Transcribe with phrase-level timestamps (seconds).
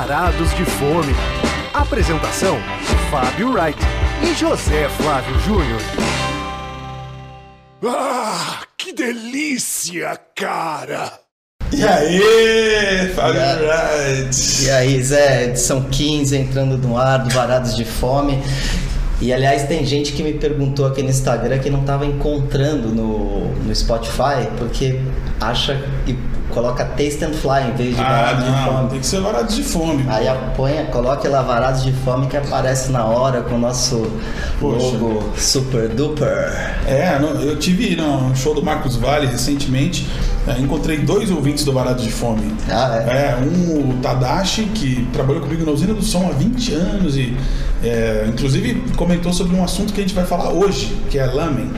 [0.00, 1.14] Varados de Fome.
[1.74, 2.56] Apresentação:
[3.10, 3.78] Fábio Wright
[4.22, 5.80] e José Flávio Júnior.
[7.84, 11.20] Ah, que delícia, cara!
[11.70, 14.64] E aí, Fábio Wright?
[14.64, 18.42] E aí, Zé, edição 15 entrando no ar do Varados de Fome.
[19.20, 23.54] E aliás, tem gente que me perguntou aqui no Instagram que não estava encontrando no,
[23.54, 24.98] no Spotify porque
[25.38, 26.14] acha e
[26.50, 28.90] coloca Taste and Fly em vez de Ah, Varados de não, Fome.
[28.90, 30.04] tem que ser varados de fome.
[30.08, 34.10] Aí apanha, coloca lá Varados de Fome que aparece na hora com o nosso
[34.60, 34.76] Poxa.
[34.98, 36.28] logo super duper.
[36.86, 40.06] É, eu tive no show do Marcos Vale recentemente,
[40.46, 42.52] é, encontrei dois ouvintes do Varados de Fome.
[42.70, 43.36] Ah, é?
[43.42, 47.36] um o Tadashi, que trabalhou comigo na usina do som há 20 anos e
[47.82, 51.70] é, inclusive comentou sobre um assunto que a gente vai falar hoje, que é lamen.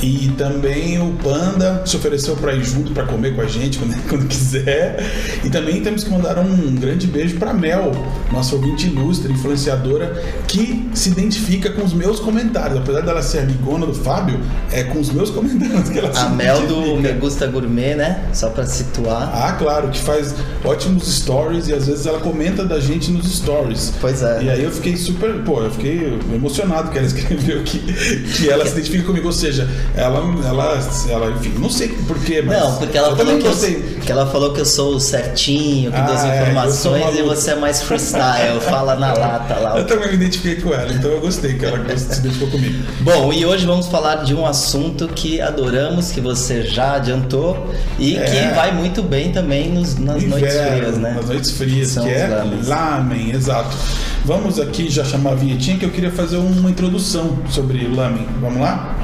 [0.00, 4.08] E também o Panda se ofereceu para ir junto para comer com a gente quando,
[4.08, 5.02] quando quiser.
[5.44, 7.92] E também temos que mandar um grande beijo para Mel,
[8.32, 12.78] nossa ouvinte ilustre, influenciadora, que se identifica com os meus comentários.
[12.78, 16.28] Apesar dela ser amigona do Fábio, é com os meus comentários que ela se A
[16.30, 17.12] Mel do identifica.
[17.12, 18.28] Me Gusta Gourmet, né?
[18.32, 19.30] Só pra situar.
[19.32, 23.92] Ah, claro, que faz ótimos stories e às vezes ela comenta da gente nos stories.
[24.00, 24.42] Pois é.
[24.42, 28.64] E aí eu fiquei super, pô, eu fiquei emocionado que ela escreveu que, que ela
[28.66, 32.58] se identifica comigo, ou seja, ela, ela, ela enfim, não sei porquê, mas.
[32.60, 35.00] Não, porque ela eu falou também que eu, que ela falou que eu sou o
[35.00, 37.34] certinho, que Ah, dou as é, sou informações e maluco.
[37.36, 39.78] você é mais freestyle, fala na lata lá.
[39.78, 42.82] Eu também me identifiquei com ela, então eu gostei que ela se identificou comigo.
[43.00, 48.16] Bom, e hoje vamos falar de um assunto que adoramos, que você já adiantou e
[48.16, 48.22] É.
[48.24, 51.12] que vai muito bem também nos, nas noites Inverno, frias, né?
[51.14, 52.68] Nas noites frias, São que é lamens.
[52.68, 53.76] lamen, exato.
[54.24, 58.26] Vamos aqui já chamar a vinhetinha que eu queria fazer uma introdução sobre lamen.
[58.40, 58.96] Vamos lá?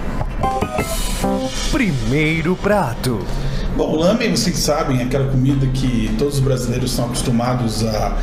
[1.70, 3.25] Primeiro prato.
[3.77, 8.16] Bom, o lamen, vocês sabem, é aquela comida que todos os brasileiros estão acostumados a,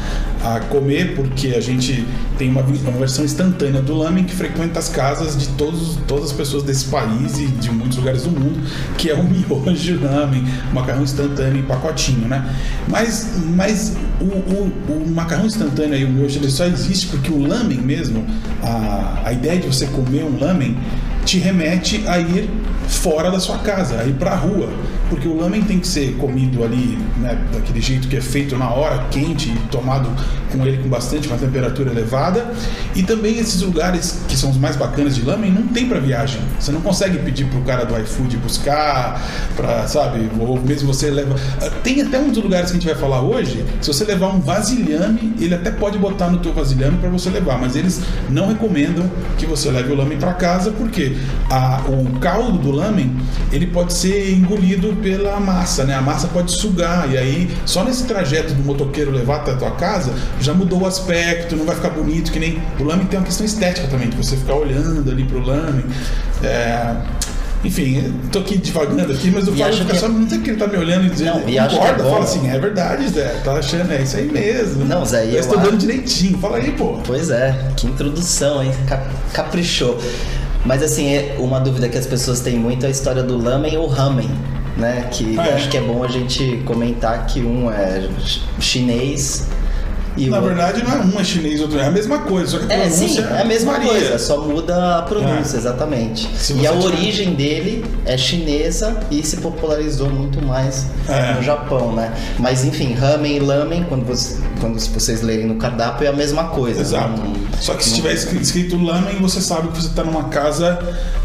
[0.43, 2.05] a comer, porque a gente
[2.37, 6.31] tem uma, uma versão instantânea do lamen que frequenta as casas de todos, todas as
[6.33, 8.59] pessoas desse país e de muitos lugares do mundo,
[8.97, 10.43] que é o miojo lamen,
[10.73, 12.53] macarrão instantâneo em pacotinho, né?
[12.89, 17.47] Mas, mas o, o- o macarrão instantâneo e o miojo ele só existe porque o
[17.47, 18.25] lamen mesmo,
[18.61, 20.77] a, a ideia de você comer um lamen
[21.25, 22.49] te remete a ir
[22.87, 24.69] fora da sua casa, a ir pra rua.
[25.09, 28.69] Porque o lamen tem que ser comido ali, né, daquele jeito que é feito na
[28.69, 30.09] hora, quente e tomado
[30.51, 32.51] com ele com bastante, com a temperatura elevada.
[32.95, 36.41] E também esses lugares que são os mais bacanas de lamen não tem para viagem.
[36.59, 39.21] Você não consegue pedir pro cara do iFood buscar,
[39.55, 41.35] para sabe, ou mesmo você leva.
[41.83, 44.39] Tem até um dos lugares que a gente vai falar hoje, se você levar um
[44.39, 49.09] vasilhame, ele até pode botar no teu vasilhame para você levar, mas eles não recomendam
[49.37, 51.15] que você leve o lamen para casa porque
[51.49, 53.15] a- o caldo do lamen
[53.51, 55.93] ele pode ser engolido pela massa, né?
[55.95, 59.71] A massa pode sugar e aí só nesse trajeto do motoqueiro levar até a tua
[59.71, 63.25] casa já mudou o aspecto, não vai ficar bonito que nem o lamen tem uma
[63.25, 65.85] questão estética também de você ficar olhando ali pro lamen.
[66.43, 66.95] É,
[67.63, 70.57] Enfim, tô aqui devagando aqui, mas o Fábio fica que- só não tem que ele
[70.59, 72.11] tá me olhando e dizendo, Não, e acho que é concorda, bom.
[72.11, 74.85] fala assim, é verdade, Zé, tá achando, é isso aí mesmo.
[74.85, 76.99] Não, Zé, eu eu estou dando acho- direitinho, fala aí, pô.
[77.03, 78.71] Pois é, que introdução, hein?
[78.87, 79.97] Cap- Caprichou.
[80.63, 83.75] Mas assim, é uma dúvida que as pessoas têm muito é a história do lamen
[83.77, 84.29] ou ramen,
[84.77, 85.07] né?
[85.11, 85.53] Que é.
[85.53, 89.47] acho que é bom a gente comentar que um é ch- chinês
[90.17, 92.59] e Na o verdade, não é um é chinês, outro é a mesma coisa, só
[92.59, 93.87] que a É, sim, é a mesma varia.
[93.89, 95.59] coisa, só muda a pronúncia, É.
[95.59, 96.27] exatamente.
[96.55, 101.33] E a tiver- origem dele é chinesa e se popularizou muito mais É.
[101.33, 102.13] no Japão, né?
[102.39, 106.45] Mas enfim, ramen e lamen, quando, você- quando vocês lerem no cardápio, é a mesma
[106.45, 106.81] coisa.
[106.81, 107.21] Exato.
[107.21, 110.77] Não- Só que se tiver escri- escrito lamen, você sabe que você está numa casa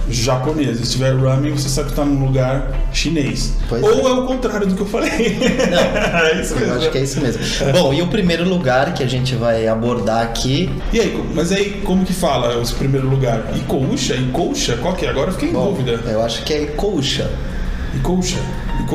[0.08, 0.84] japonesa.
[0.84, 3.52] Se tiver ramen, você sabe que está num lugar chinês.
[3.68, 4.12] Pois Ou é.
[4.12, 5.38] o contrário do que eu falei.
[5.70, 6.74] Não, é isso Eu mesmo.
[6.76, 7.40] acho que é isso mesmo.
[7.72, 10.70] Bom, e o primeiro lugar que a gente vai abordar aqui.
[10.92, 13.42] E aí, mas aí como que fala esse primeiro lugar?
[13.56, 14.14] Icouxa?
[14.16, 14.76] Icouxa?
[14.78, 15.10] Qual que é?
[15.10, 16.00] Agora eu fiquei em Bom, dúvida.
[16.10, 17.30] eu acho que é Icouxa.
[17.94, 18.38] Icouxa?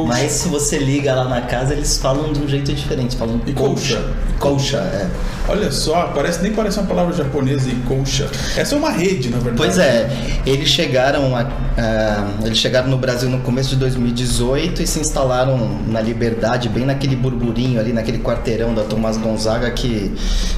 [0.06, 3.16] Mas se você liga lá na casa, eles falam de um jeito diferente.
[3.16, 4.04] Falam Icouxa.
[4.36, 5.08] Icouxa, é.
[5.48, 8.28] Olha só, parece, nem parece uma palavra japonesa, Icouxa.
[8.58, 9.58] Essa é uma rede, na verdade.
[9.58, 10.10] Pois é,
[10.46, 11.42] eles chegaram, a,
[11.78, 16.86] a- eles chegaram no Brasil no começo de 2018 e se instalaram na Liberdade, bem
[16.86, 20.12] naquele burburinho ali, naquele quarteirão da Tomás Gonzaga que,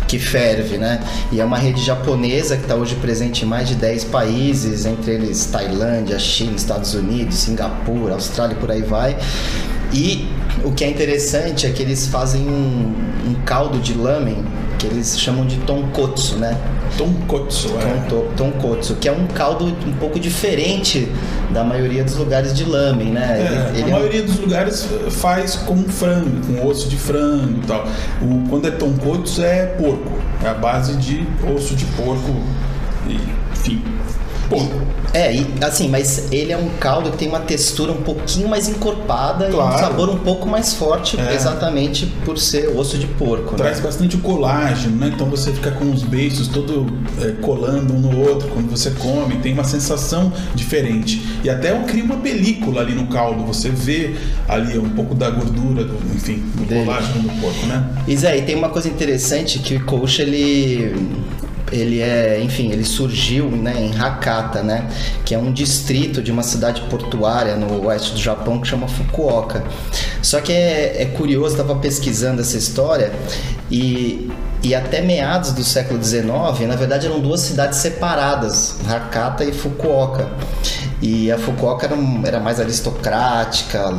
[0.07, 0.99] que ferve, né?
[1.31, 5.11] E é uma rede japonesa que está hoje presente em mais de 10 países, entre
[5.13, 9.17] eles Tailândia, China, Estados Unidos, Singapura, Austrália e por aí vai.
[9.94, 10.27] E
[10.63, 12.94] o que é interessante é que eles fazem um,
[13.27, 14.44] um caldo de lamen
[14.77, 16.57] que eles chamam de tonkotsu, né?
[16.97, 18.07] Tonkotsu, é.
[18.35, 21.12] Tonkotsu, que é um caldo um pouco diferente
[21.51, 23.38] da maioria dos lugares de lamen, né?
[23.39, 24.25] É, ele, ele a é maioria um...
[24.25, 27.88] dos lugares faz com frango, com osso de frango e tal.
[28.21, 30.12] O, quando é tonkotsu é porco,
[30.44, 31.25] é a base de
[31.56, 32.35] osso de porco,
[33.07, 33.19] e,
[33.53, 33.81] enfim.
[35.13, 38.67] É, e, assim, mas ele é um caldo que tem uma textura um pouquinho mais
[38.67, 39.71] encorpada claro.
[39.71, 41.33] e um sabor um pouco mais forte, é.
[41.33, 43.51] exatamente por ser osso de porco.
[43.51, 43.57] Né?
[43.57, 43.83] Traz né?
[43.83, 45.11] bastante colágeno, né?
[45.13, 46.85] Então você fica com os beiços todo
[47.21, 51.39] é, colando um no outro quando você come, tem uma sensação diferente.
[51.44, 54.15] E até cria uma película ali no caldo, você vê
[54.47, 56.85] ali um pouco da gordura, do, enfim, do Dele.
[56.85, 57.88] colágeno do porco, né?
[58.15, 60.94] Zé, e tem uma coisa interessante que o coxa ele
[61.71, 64.87] ele é, enfim, ele surgiu né, em Hakata, né,
[65.25, 69.63] que é um distrito de uma cidade portuária no oeste do Japão que chama Fukuoka.
[70.21, 73.11] Só que é, é curioso, estava pesquisando essa história
[73.69, 74.29] e
[74.63, 76.25] e até meados do século XIX,
[76.67, 80.29] na verdade, eram duas cidades separadas, Hakata e Fukuoka.
[81.01, 81.95] E a Fukuoka era,
[82.25, 83.94] era mais aristocrática,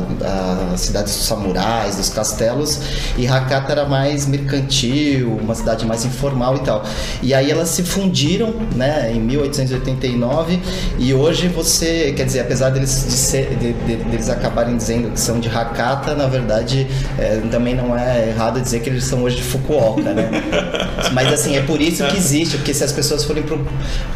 [0.73, 2.79] a cidade dos samurais, dos castelos,
[3.17, 6.83] e Hakata era mais mercantil, uma cidade mais informal e tal.
[7.21, 10.59] E aí elas se fundiram, né, em 1889,
[10.97, 15.19] e hoje você, quer dizer, apesar deles, de ser, de, de, deles acabarem dizendo que
[15.19, 16.85] são de Hakata, na verdade,
[17.17, 20.29] é, também não é errado dizer que eles são hoje de Fukuoka, né?
[21.13, 23.65] Mas assim, é por isso que existe, porque se as pessoas forem pro,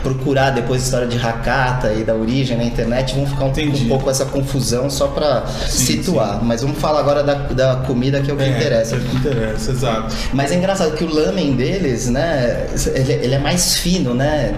[0.02, 3.88] procurar depois a história de Hakata e da origem na internet, vão ficar um, um
[3.88, 6.40] pouco essa confusão só para situar.
[6.40, 6.46] Sim.
[6.46, 8.96] Mas vamos falar agora da, da comida que é o que é, interessa.
[8.96, 10.16] É o que interessa, exato.
[10.34, 14.54] Mas é engraçado que o lamen deles, né, ele, ele é mais fino, né?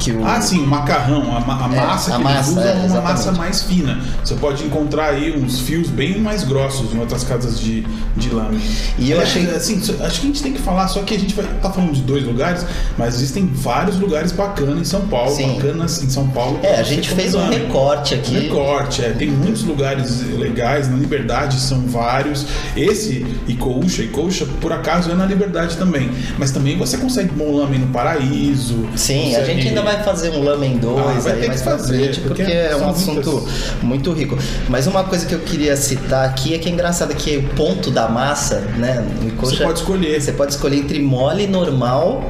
[0.00, 0.26] Que o...
[0.26, 3.00] Ah, sim, o macarrão, a, a é, massa a que massa, usam é, é uma
[3.02, 4.00] massa mais fina.
[4.24, 7.86] Você pode encontrar aí uns fios bem mais grossos em outras casas de,
[8.16, 8.58] de lame.
[8.98, 9.48] E eu é, achei.
[9.50, 11.92] Assim, acho que a gente tem que falar, só que a gente vai tá falando
[11.92, 12.64] de dois lugares,
[12.96, 15.54] mas existem vários lugares bacanas em São Paulo, sim.
[15.54, 16.58] bacanas em São Paulo.
[16.62, 18.36] É, a gente fez um recorte aqui.
[18.36, 19.10] Um recorte, é.
[19.10, 22.46] Tem muitos lugares legais, na Liberdade são vários.
[22.74, 26.10] Esse Icouxa, Icouxa, por acaso é na Liberdade também.
[26.38, 28.88] Mas também você consegue bom lame no Paraíso.
[28.96, 32.20] Sim, a gente ainda vai vai fazer um Lamen 2 ah, aí mais pra frente,
[32.20, 33.82] porque, porque é um assunto muitas...
[33.82, 34.38] muito rico.
[34.68, 37.90] Mas uma coisa que eu queria citar aqui é que é engraçado que o ponto
[37.90, 39.04] da massa, né?
[39.36, 40.20] Coxa, você pode escolher.
[40.20, 42.22] Você pode escolher entre mole, normal,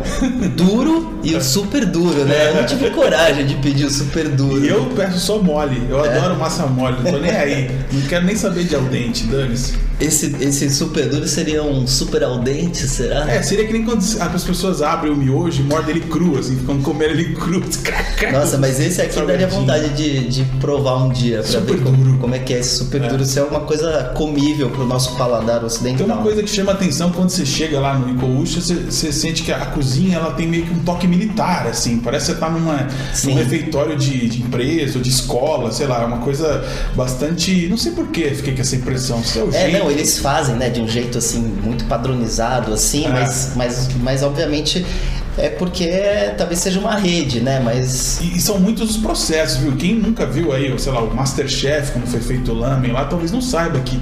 [0.56, 2.50] duro e o super duro, né?
[2.50, 4.64] Eu não tive coragem de pedir o super duro.
[4.64, 5.82] E eu peço só mole.
[5.88, 6.16] Eu é.
[6.16, 7.70] adoro massa mole, não tô nem aí.
[7.92, 9.89] Não quero nem saber de al dente, dane-se.
[10.00, 13.31] Esse, esse super duro seria um super al dente, será?
[13.31, 16.56] É, seria que nem quando as pessoas abrem o miojo e mordem ele cru, assim,
[16.56, 17.61] ficam comendo ele cru
[18.32, 22.19] Nossa, mas esse aqui daria vontade de, de provar um dia pra super ver como,
[22.19, 23.08] como, é que é esse super é.
[23.08, 23.25] duro.
[23.25, 26.06] Se é uma coisa comível pro nosso paladar ocidental.
[26.06, 29.43] Tem uma coisa que chama atenção quando você chega lá no Icouxa, você, você sente
[29.43, 31.99] que a cozinha ela tem meio que um toque militar, assim.
[31.99, 32.88] Parece que você tá numa,
[33.25, 36.64] num refeitório de, de empresa ou de escola, sei lá, é uma coisa
[36.94, 37.69] bastante.
[37.69, 39.23] Não sei porquê fiquei com essa impressão.
[39.23, 39.79] Se é, o é jeito...
[39.79, 43.08] não, eles fazem, né, de um jeito assim, muito padronizado, assim, é.
[43.08, 44.84] mas, mas, mas obviamente
[45.38, 45.88] é porque
[46.36, 47.60] talvez seja uma rede, né?
[47.60, 48.20] Mas.
[48.20, 49.72] E, e, são muitos os processos, viu?
[49.72, 53.30] Quem nunca viu aí, sei lá, o Masterchef, como foi feito o lamen lá, talvez
[53.30, 54.00] não saiba que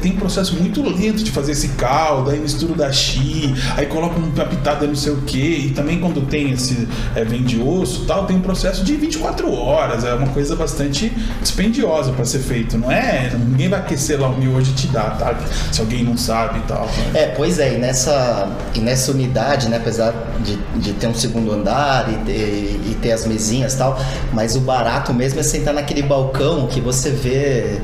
[0.00, 4.18] tem um processo muito lento de fazer esse caldo, aí mistura da chi, aí coloca
[4.18, 8.04] uma pitada não sei o que, e também quando tem esse é, vem de osso
[8.06, 12.78] tal, tem um processo de 24 horas, é uma coisa bastante dispendiosa para ser feito,
[12.78, 13.30] não é?
[13.34, 15.38] Ninguém vai aquecer lá o miojo e te dar, tá?
[15.72, 16.86] Se alguém não sabe e tal.
[16.86, 17.22] Né?
[17.22, 21.52] É, pois é, e nessa, e nessa unidade, né, apesar de de ter um segundo
[21.52, 23.98] andar e ter, e ter as mesinhas e tal,
[24.32, 27.80] mas o barato mesmo é sentar naquele balcão que você vê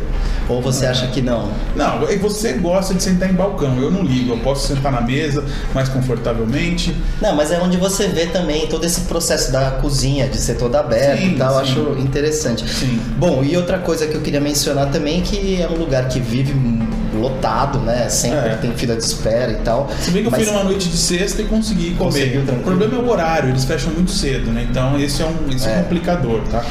[0.49, 1.51] ou você acha que não?
[1.75, 3.77] Não, você gosta de sentar em balcão.
[3.79, 4.33] Eu não ligo.
[4.33, 6.97] Eu posso sentar na mesa mais confortavelmente.
[7.21, 10.79] Não, mas é onde você vê também todo esse processo da cozinha, de ser toda
[10.79, 11.55] aberta sim, e tal.
[11.55, 11.61] Sim.
[11.61, 12.69] Acho interessante.
[12.69, 13.01] Sim.
[13.17, 16.55] Bom, e outra coisa que eu queria mencionar também que é um lugar que vive
[17.21, 18.09] lotado, né?
[18.09, 18.57] Sempre é.
[18.57, 19.91] tem fila de espera e tal.
[20.01, 20.43] Se bem que eu mas...
[20.43, 22.39] fui numa noite de sexta e consegui comer.
[22.39, 24.67] O problema é o horário, eles fecham muito cedo, né?
[24.69, 25.73] Então esse é um, esse é.
[25.73, 26.65] é um complicador, tá?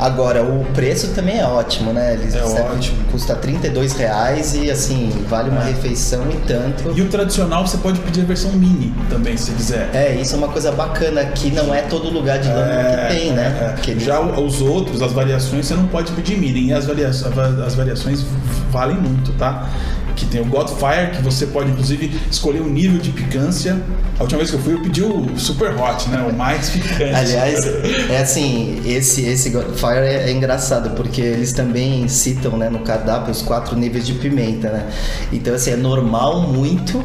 [0.00, 2.14] Agora, o preço também é ótimo, né?
[2.14, 2.96] Eles é ótimo.
[3.12, 5.72] Custa 32 reais e assim, vale uma é.
[5.72, 6.96] refeição e tanto.
[6.96, 9.90] E o tradicional você pode pedir a versão mini também, se quiser.
[9.92, 13.14] É, isso é uma coisa bacana que não é todo lugar de lâmina é, que
[13.14, 13.76] tem, né?
[13.76, 13.90] É.
[13.90, 14.02] Eles...
[14.02, 16.68] Já os outros, as variações, você não pode pedir mini.
[16.68, 18.24] E as, varia as variações
[18.70, 19.68] valem muito, tá?
[20.16, 23.80] Que tem o Godfire, que você pode inclusive escolher o nível de picância.
[24.18, 26.26] A última vez que eu fui, eu pedi o Super Hot, né?
[26.30, 27.14] O mais picante.
[27.14, 27.64] Aliás,
[28.10, 33.30] é assim, esse, esse Godfire é, é engraçado, porque eles também citam né, no cardápio
[33.30, 34.86] os quatro níveis de pimenta, né?
[35.32, 37.04] Então, assim, é normal, muito,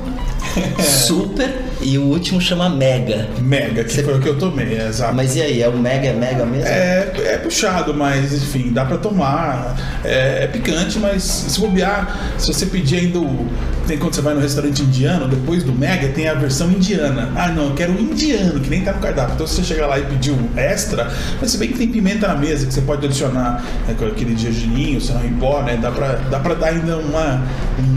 [0.83, 3.27] super e o último chama Mega.
[3.39, 5.13] Mega, que Você- foi o que eu tomei, é, exato.
[5.13, 6.67] Mas e aí, é o Mega, é Mega mesmo?
[6.67, 9.75] É, é puxado, mas enfim, dá pra tomar.
[10.03, 13.74] É, é picante, mas se bobear, se você pedir ainda o.
[13.87, 17.31] Tem quando você vai no restaurante indiano, depois do Mega tem a versão indiana.
[17.35, 19.35] Ah, não, eu quero o indiano, que nem tá no cardápio.
[19.35, 22.27] Então se você chegar lá e pedir um extra, mas se bem que tem pimenta
[22.27, 25.77] na mesa que você pode adicionar né, com aquele gergelim, o sarão em pó, né?
[25.79, 27.43] Dá pra, dá pra dar ainda uma,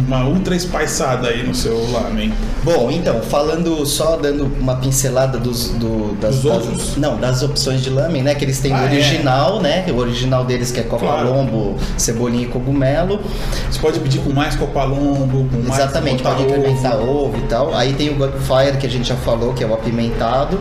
[0.07, 2.33] uma ultra espaçada aí no seu lamen.
[2.62, 7.88] Bom, então, falando só dando uma pincelada dos, do, das, das- não, das opções de
[7.88, 8.35] lamen, né?
[8.35, 8.85] Que eles têm Ah, o é.
[8.92, 9.87] original, né?
[9.90, 11.76] O original deles que é coca Claro.
[11.97, 13.21] cebolinha e cogumelo.
[13.71, 16.50] Você pode pedir com mais copalombo, com mais Exatamente, pode ovo.
[16.50, 17.75] incrementar ovo e tal.
[17.75, 20.58] Aí tem o Godfire, que a gente já falou, que é o apimentado.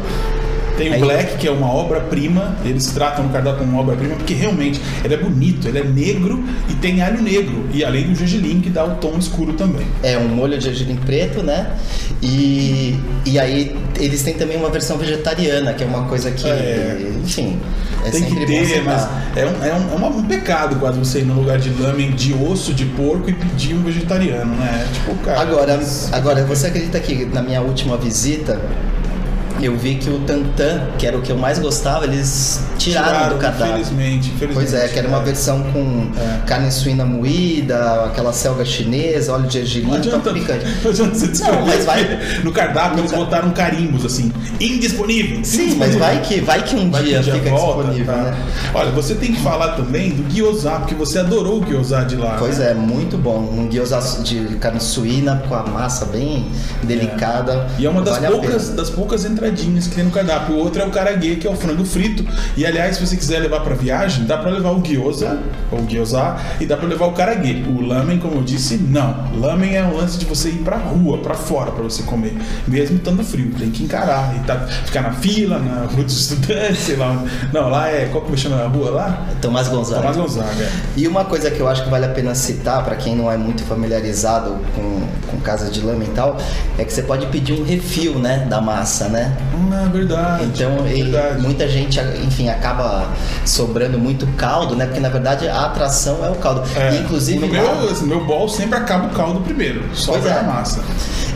[0.77, 2.55] Tem o Black, que é uma obra-prima.
[2.63, 6.43] Eles tratam o cardápio como uma obra-prima porque realmente ele é bonito, ele é negro
[6.69, 7.65] e tem alho negro.
[7.73, 9.87] E além do gergelim, que dá o tom escuro também.
[10.03, 11.71] É um molho de gergelim preto, né?
[12.21, 17.11] E, e aí eles têm também uma versão vegetariana, que é uma coisa que, É.
[17.23, 17.57] enfim,
[18.05, 21.25] é tem que ter, mas é um, é, um, é um pecado quase você ir
[21.25, 24.87] no lugar de lamen de osso de porco e pedir um vegetariano, né?
[24.93, 25.41] Tipo, cara.
[25.41, 28.59] Agora, mas- agora, você acredita que na minha última visita
[29.61, 33.35] eu vi que o tantan, que era o que eu mais gostava, eles tiraram, do
[33.41, 33.73] cardápio.
[33.73, 34.53] Infelizmente, infelizmente.
[34.53, 36.45] Pois é, que era uma versão com É.
[36.45, 40.65] carne suína moída, aquela selga chinesa, óleo de gergelim, Não adianta, picante.
[40.83, 41.65] não adianta você descobrir.
[41.65, 45.43] mas vai- No cardápio eles botaram carimbos assim, indisponível.
[45.43, 48.13] Sim, mas vai que, vai que um Vai que dia um dia fica volta, disponível,
[48.13, 48.21] tá?
[48.21, 48.37] né?
[48.73, 52.35] Olha, você tem que falar também do gyoza, porque você adorou o gyoza de lá.
[52.37, 52.71] Pois né?
[52.71, 53.37] é, muito bom.
[53.39, 56.47] Um gyoza de carne suína com a massa bem
[56.83, 57.67] delicada.
[57.77, 60.55] E é uma das Vale poucas, das poucas que tem no cardápio.
[60.55, 62.25] O outro é o karaguê, que é o frango frito.
[62.55, 65.39] E aliás, se você quiser levar pra viagem, dá pra levar o gyoza,
[65.71, 67.63] ou gyoza, e dá pra levar o karaguê.
[67.67, 69.27] O lamen, como eu disse, não.
[69.39, 72.35] Lamen é o lance de você ir pra rua, pra fora, pra você comer.
[72.67, 74.35] Mesmo estando frio, tem que encarar.
[74.35, 77.23] E tá, ficar na fila, na rua dos estudantes, sei lá.
[77.53, 78.07] Não, lá é.
[78.11, 79.27] Qual que chama a rua lá?
[79.41, 80.01] Tomás Gonzaga.
[80.01, 80.69] Tomás Gonzaga.
[80.95, 83.37] E uma coisa que eu acho que vale a pena citar para quem não é
[83.37, 86.37] muito familiarizado com, com casa de lama e tal,
[86.77, 89.36] é que você pode pedir um refil, né, da massa, né?
[89.71, 90.45] Ah, verdade.
[90.45, 91.41] Então, verdade.
[91.41, 93.07] muita gente, enfim, acaba
[93.45, 94.85] sobrando muito caldo, né?
[94.85, 96.63] Porque na verdade a atração é o caldo.
[96.75, 100.33] É, E, inclusive meu, no meu bol sempre acaba o caldo primeiro, só Pois vai
[100.33, 100.39] é.
[100.39, 100.81] a massa.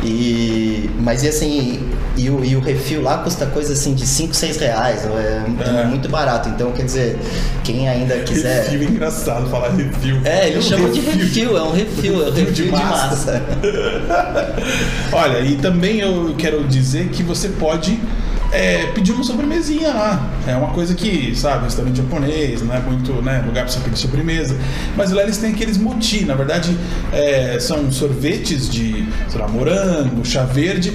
[0.03, 4.33] E, mas e assim, e o, e o refil lá custa coisa assim de 5,
[4.33, 5.81] 6 reais, é, É.
[5.81, 6.49] é muito barato.
[6.49, 7.17] Então, quer dizer,
[7.63, 8.63] quem ainda quiser.
[8.65, 10.19] Refil é engraçado falar refil.
[10.25, 13.07] É, eles um chamam de refil, é um refil, é um Refil de de massa.
[13.07, 13.41] massa.
[15.13, 17.99] Olha, e também eu quero dizer que você pode
[18.51, 20.29] é, pedir uma sobremesinha lá.
[20.47, 23.97] É uma coisa que, sabe, restaurante japonês, não é muito né, lugar pra você pedir
[23.97, 24.55] sobremesa.
[24.95, 26.77] Mas lá eles têm aqueles moti, na verdade,
[27.13, 30.93] é, são sorvetes de, sei lá, morango, chá verde.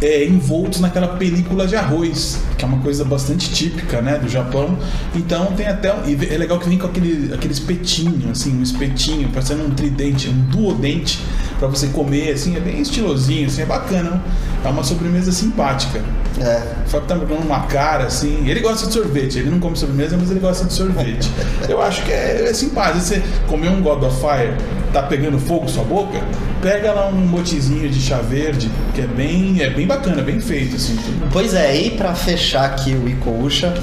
[0.00, 4.76] É, envoltos naquela película de arroz, que é uma coisa bastante típica, né, do Japão.
[5.16, 8.62] Então tem até um- e é legal que vem com aquele, aquele espetinho, assim, um
[8.62, 11.18] espetinho, parecendo um tridente, um duodente
[11.58, 14.22] para você comer, assim, é bem estilosinho, assim, é bacana.
[14.62, 16.02] É uma sobremesa simpática.
[16.38, 16.62] É.
[16.86, 18.46] O Fábio tá me dando uma cara assim.
[18.46, 21.30] Ele gosta de sorvete, ele não come sobremesa, mas ele gosta de sorvete.
[21.66, 23.00] Eu acho que é, é simpático.
[23.00, 24.52] Você comeu um God of Fire,
[24.92, 26.20] tá pegando fogo sua boca,
[26.60, 30.76] pega lá um motizinho de chá verde, que é bem, é bem bacana, bem feito,
[30.76, 30.96] assim.
[31.32, 33.74] Pois é, e pra fechar aqui o Ikousha,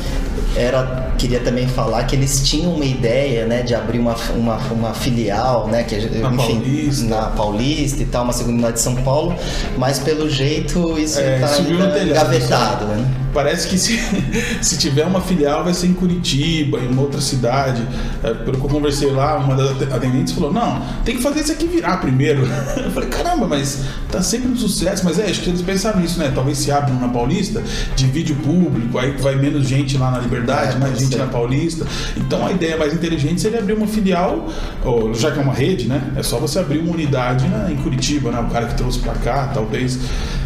[0.55, 4.93] era queria também falar que eles tinham uma ideia, né, de abrir uma, uma, uma
[4.93, 7.05] filial, né, que Na enfim, Paulista.
[7.05, 9.35] na Paulista e tal, uma segunda unidade de São Paulo,
[9.77, 13.05] mas pelo jeito isso É, tá telhado, engavetado, né?
[13.37, 13.99] Parece que se,
[14.63, 17.83] se tiver uma filial vai ser em Curitiba, em uma outra cidade.
[18.23, 21.51] É, pelo que eu conversei lá, uma das atendentes falou: Não, tem que fazer isso
[21.51, 22.41] aqui virar primeiro.
[22.83, 25.05] Eu falei: Caramba, mas tá sempre no sucesso.
[25.05, 26.31] Mas é, acho que eles pensaram nisso, né?
[26.33, 27.61] Talvez se abram na Paulista,
[27.95, 31.17] divide o público, aí vai menos gente lá na Liberdade, É, mais gente ser.
[31.19, 31.85] na Paulista.
[32.17, 34.49] Então a ideia mais inteligente seria abrir uma filial,
[34.83, 36.01] ou, já que é uma rede, né?
[36.15, 38.39] É só você abrir uma unidade na- em Curitiba, né?
[38.39, 39.99] O cara que trouxe pra cá, talvez.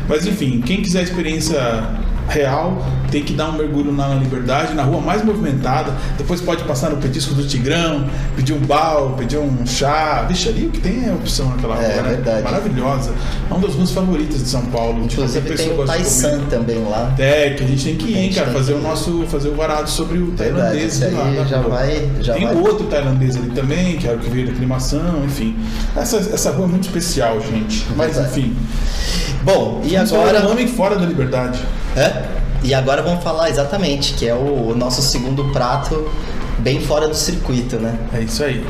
[0.09, 1.57] Mas enfim, quem quiser experiência
[2.31, 5.91] real, tem que dar um mergulho na Liberdade, na rua mais movimentada.
[6.17, 10.25] Depois pode passar no petisco do Tigrão, pedir um bal, pedir um chá.
[10.27, 12.09] Vixe, ali o que tem é opção naquela É, rua, né?
[12.09, 12.43] verdade.
[12.43, 13.11] Maravilhosa.
[13.49, 15.07] É uma das ruas favoritas de São Paulo.
[15.07, 17.13] Tipo, Inclusive qualquer tem o Taisan também lá.
[17.17, 19.55] É, que a gente tem que ir, hein, cara, fazer que o nosso, fazer o
[19.55, 21.23] varado sobre o Verdade, tailandês esse de lá.
[21.23, 21.69] da já rua.
[21.69, 22.55] vai- já tem vai.
[22.55, 25.55] outro tailandês ali também, que é o que veio da aclimação, enfim.
[25.97, 27.85] Essa, essa rua é muito especial, gente.
[27.97, 28.39] Mas Verdade.
[28.39, 28.55] enfim.
[29.43, 31.59] Bom, e Vamos falar agora do nome fora da liberdade.
[31.95, 32.23] É?
[32.63, 36.09] E agora vamos falar exatamente, que é o, o nosso segundo prato
[36.59, 37.97] bem fora do circuito, né?
[38.13, 38.65] É isso aí.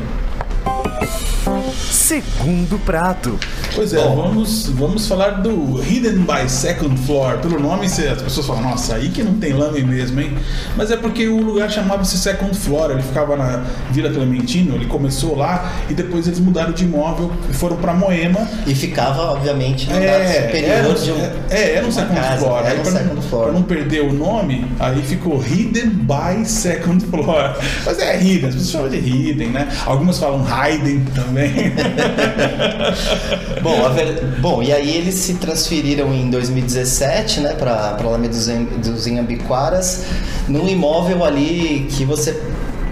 [2.12, 3.38] Segundo prato.
[3.74, 7.38] Pois é, vamos, vamos falar do Hidden by Second Floor.
[7.38, 10.36] Pelo nome, as pessoas falam, nossa, aí que não tem lame mesmo, hein?
[10.76, 15.34] Mas é porque o lugar chamava-se Second Floor, ele ficava na Vila Clementino, ele começou
[15.34, 18.46] lá e depois eles mudaram de imóvel e foram pra Moema.
[18.66, 21.18] E ficava, obviamente, no andar É, superior era, de um.
[21.48, 22.58] é, era um second casa, floor.
[22.58, 23.44] Era Aí um pra, second não, floor.
[23.44, 27.56] pra não perder o nome, aí ficou Hidden by Second Floor.
[27.86, 29.66] Mas é Hidden, as pessoas falam de Hidden, né?
[29.86, 31.52] Algumas falam Hidden também.
[33.62, 38.34] Bom, ver- Bom, e aí eles se transferiram em 2017, né, para para Alameda
[38.82, 40.04] dos Inhambiquaras,
[40.48, 42.40] num imóvel ali que você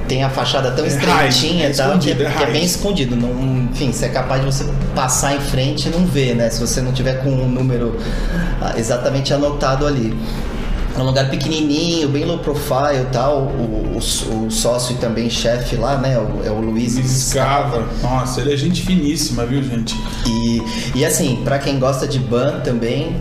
[0.08, 3.14] tem a fachada tão É estreitinha é tal, que, é, é que é bem escondido.
[3.14, 3.30] Não,
[3.72, 4.64] enfim, você é capaz de você
[4.94, 7.96] passar em frente e não ver, né, se você não tiver com um número
[8.60, 10.16] ah, exatamente anotado ali.
[10.98, 13.42] Um lugar pequenininho, bem low profile e tal.
[13.44, 17.86] O, o- o sócio e também chefe lá, né, o- é o Luiz Escava.
[18.02, 19.94] Nossa, ele é gente finíssima, viu, gente?
[20.26, 20.62] e,
[20.98, 23.16] e assim, pra quem gosta de ban também,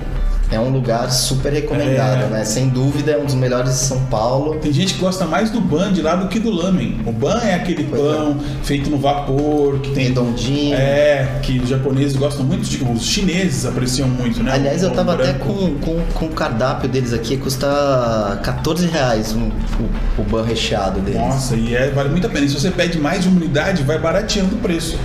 [0.52, 2.28] é um lugar super recomendado, É.
[2.28, 2.44] né?
[2.44, 4.56] Sem dúvida, é um dos melhores de São Paulo.
[4.56, 7.00] Tem gente que gosta mais do ban de lá do que do lamen.
[7.06, 10.08] O ban é aquele pão feito no vapor, que tem.
[10.08, 10.76] Redondinho.
[10.76, 14.54] É, que os japoneses gostam muito, de- os chineses apreciam muito, né?
[14.54, 15.46] Aliás, eu tava até branco.
[15.54, 21.00] com, com, com o cardápio deles aqui, custa 14 reais um- o, o ban recheado
[21.00, 21.20] deles.
[21.20, 22.46] Nossa, e é, vale muito a pena.
[22.46, 24.98] E se você pede mais de uma unidade, vai barateando o preço.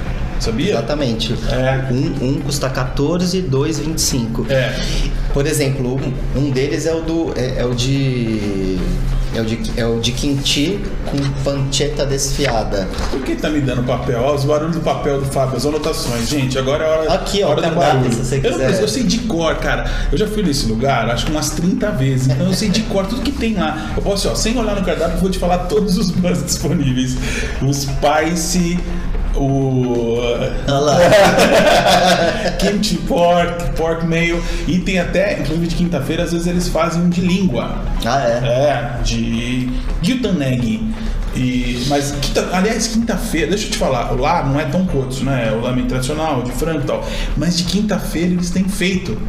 [0.45, 0.73] Sabia?
[0.73, 1.35] Exatamente.
[1.51, 1.93] É.
[1.93, 4.47] Um, um custa 14 e dois 25.
[4.51, 4.75] É.
[5.33, 5.97] Por exemplo,
[6.37, 8.79] um, um deles é o do é, é o de
[9.35, 12.87] é o de é o de kimchi com pancetta desfiada.
[13.11, 14.21] Por que tá me dando papel?
[14.23, 16.29] Ó, os barulhos do papel do Fábio, as anotações.
[16.29, 18.13] Gente, agora é hora, Aqui, ó, hora do barulho.
[18.13, 18.81] se você eu, quiser.
[18.83, 19.91] eu sei de cor, cara.
[20.13, 22.29] Eu já fui nesse lugar, acho que umas 30 vezes.
[22.29, 23.93] Então eu sei de cor tudo que tem lá.
[23.97, 27.17] Eu posso, ó, sem olhar no cardápio, eu vou te falar todos os bans disponíveis.
[27.61, 28.79] O Spice,
[29.37, 30.21] o
[32.59, 34.43] kimchi pork, pork mayo.
[34.67, 37.79] E tem até, inclusive de quinta-feira, às vezes eles fazem um de língua.
[38.05, 38.99] Ah, é.
[38.99, 39.71] É, de
[40.03, 40.93] Gyutaneg.
[41.37, 45.49] E, mas, quinta, aliás, quinta-feira, deixa eu te falar, lá não é tonkotsu, né?
[45.49, 47.05] É o lamen tradicional, de frango e tal.
[47.37, 49.21] Mas de quinta-feira eles têm feito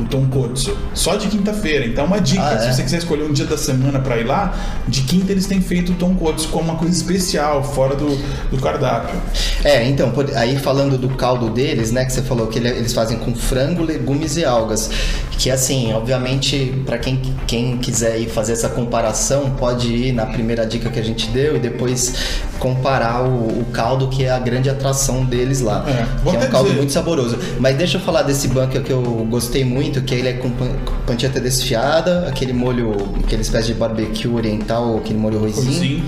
[0.00, 0.76] o tonkotsu.
[0.94, 1.86] Só de quinta-feira.
[1.86, 2.58] Então, uma dica: Ah, é?
[2.60, 4.54] se você quiser escolher um dia da semana pra ir lá,
[4.88, 8.16] de quinta eles têm feito o tonkotsu como uma coisa especial, fora do,
[8.50, 9.18] do cardápio.
[9.64, 13.18] É, então, aí falando do caldo deles, né, que você falou que ele- eles fazem
[13.18, 14.90] com frango, legumes e algas.
[15.38, 20.66] Que assim, obviamente, para quem, quem quiser ir fazer essa comparação, pode ir na primeira
[20.66, 22.14] dica que a gente deu e depois
[22.58, 25.84] comparar o, o caldo, que é a grande atração deles lá.
[25.88, 27.38] É, que é um caldo dizer- muito saboroso.
[27.58, 30.76] Mas deixa eu falar desse bunker que eu gostei muito, que ele é com pan-
[30.84, 36.04] com panceta desfiada, aquele molho, aquele espécie de barbecue oriental, aquele molho Coisinho.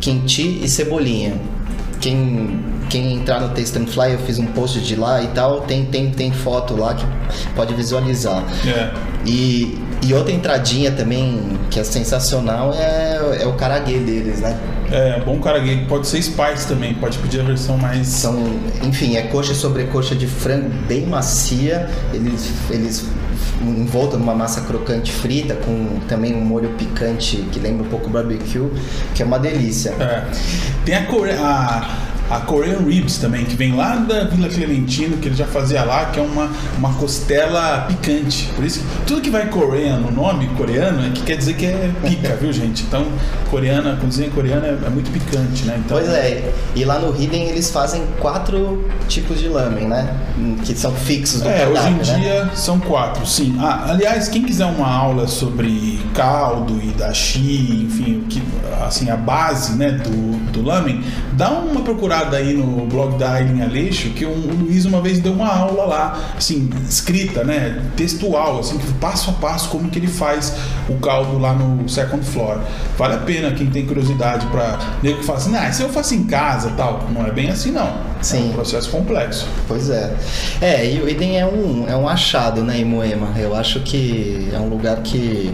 [0.00, 1.34] kimchi e cebolinha.
[2.00, 5.62] Quem, quem entrar no Taste and Fly, eu fiz um post de lá e tal,
[5.62, 7.04] tem, tem, tem foto lá que
[7.54, 8.44] pode visualizar.
[8.66, 8.90] É.
[9.24, 14.54] E, e outra entradinha também que é sensacional é, é o karaguê deles, né?
[14.90, 15.84] É, bom karaguê.
[15.88, 18.06] Pode ser spice também, pode pedir a versão mais.
[18.06, 18.36] São,
[18.82, 21.88] enfim, é coxa e sobrecoxa de frango bem macia.
[22.12, 23.06] Eles, eles
[23.62, 28.70] envolta numa massa crocante frita com também um molho picante que lembra um pouco barbecue,
[29.14, 29.90] que é uma delícia.
[30.00, 30.24] É.
[30.84, 31.06] Tem a,
[31.40, 35.84] a, a Korean Ribs também, que vem lá da Vila Clementino, que ele já fazia
[35.84, 38.50] lá, que é uma, uma costela picante.
[38.56, 41.90] Por isso tudo que vai coreano, o nome coreano, é que quer dizer que é
[42.02, 42.82] pica, viu, gente?
[42.84, 43.06] Então,
[43.50, 45.80] coreana, dizem coreana, é, é muito picante, né?
[45.84, 50.16] Então, Pois é, e lá no Hidden eles fazem quatro tipos de lamen, né?
[50.64, 52.02] Que são fixos do É, hoje em né?
[52.02, 53.56] dia são quatro, sim.
[53.60, 58.42] Ah, aliás, quem quiser uma aula sobre caldo e dashi, enfim, que,
[58.86, 63.62] assim, a base né, do, do lamen, dá uma procurada aí no blog da Aileen
[63.62, 68.60] Aleixo, que o, o Luiz uma vez deu uma aula lá, assim, escrita, né, textual,
[68.60, 70.54] assim, passo a passo como que ele faz
[70.88, 72.58] o caldo lá no second floor.
[72.96, 76.14] Vale a pena quem tem curiosidade para nego que fala assim, ah, isso eu faço
[76.14, 77.08] em casa tal.
[77.12, 77.86] Não é bem assim, não.
[77.86, 78.50] É Sim.
[78.50, 79.46] um processo complexo.
[79.66, 80.14] Pois é.
[80.60, 83.28] É, e o Eden é um, é um achado, né, em Moema.
[83.36, 85.52] Eu acho que é um lugar que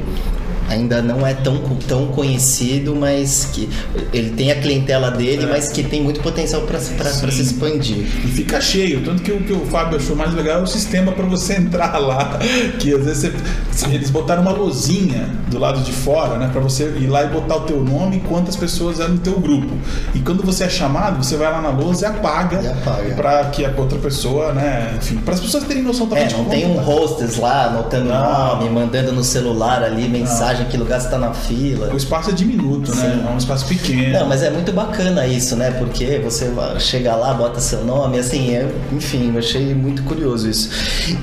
[0.71, 3.69] ainda não é tão, tão conhecido, mas que
[4.13, 5.47] ele tem a clientela dele, É.
[5.47, 7.99] mas que tem muito potencial para se expandir.
[8.25, 9.03] E fica cheio.
[9.05, 11.99] Tanto que o que o Fábio achou mais legal é o sistema para você entrar
[11.99, 12.39] lá.
[12.79, 13.33] Que às vezes
[13.71, 16.49] você- eles botaram uma lozinha do lado de fora, né?
[16.53, 19.39] Para você ir lá e botar o teu nome e quantas pessoas eram no teu
[19.41, 19.75] grupo.
[20.15, 22.61] E quando você é chamado, você vai lá na lousa e apaga.
[22.63, 23.15] E apaga.
[23.15, 24.95] Para que a outra pessoa, né?
[24.97, 26.83] Enfim, para as pessoas terem noção também É, não tem um tá.
[26.83, 31.19] hostess lá anotando o nome, mandando no celular ali mensagem viagem, que lugar você tá
[31.19, 31.93] na fila.
[31.93, 33.03] O espaço é diminuto, né?
[33.03, 33.27] Sim.
[33.27, 34.19] É um espaço pequeno.
[34.19, 35.71] Não, mas é muito bacana isso, né?
[35.73, 40.71] Porque você chega lá, bota seu nome, assim, é, enfim, eu achei muito curioso isso.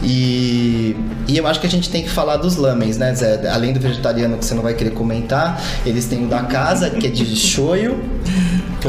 [0.04, 0.96] E,
[1.28, 3.48] e eu acho que a gente tem que falar dos lamens, né, Zé?
[3.50, 7.08] Além do vegetariano que você não vai querer comentar, eles têm o da casa, que
[7.08, 8.17] é de shoyu.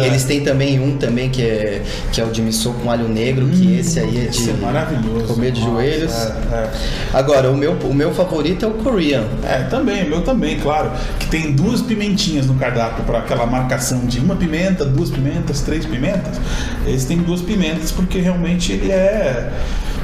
[0.01, 0.07] É.
[0.07, 1.83] Eles têm também um também que é,
[2.13, 4.53] que é o de miso com alho negro, que esse aí é de Esse é
[4.55, 5.27] maravilhoso.
[5.27, 6.13] comer de Nossa, joelhos.
[6.15, 6.71] É,
[7.13, 9.25] Agora, o meu, o meu favorito é o Korean.
[9.45, 9.59] é.
[9.59, 10.91] É, também, o meu também, claro.
[11.19, 15.85] Que tem duas pimentinhas no cardápio para aquela marcação de uma pimenta, duas pimentas, três
[15.85, 16.41] pimentas.
[16.87, 19.51] Eles têm duas pimentas porque realmente ele é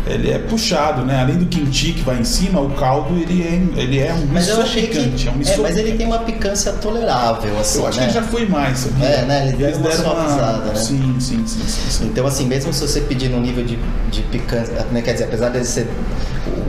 [0.06, 1.20] ele é puxado, né?
[1.20, 4.46] Além do kimchi que vai em cima, o caldo ele é, ele é um Mas
[4.46, 4.98] miso achei que.
[4.98, 7.78] picante, é um É, mas ele tem uma picância tolerável, assim.
[7.78, 8.06] Eu acho né?
[8.08, 9.06] que já foi mais, sabia?
[9.06, 9.48] É, né?
[9.48, 10.74] Ele deu uma deram suavizada, né?
[10.74, 12.06] Sim, sim, sim, sim, sim.
[12.06, 13.78] Então, assim, mesmo se você pedir no nível de,
[14.10, 15.88] de picância, né, quer dizer, apesar dele ser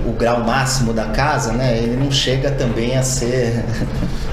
[0.06, 3.66] o, o grau máximo da casa, né, ele não chega também a ser.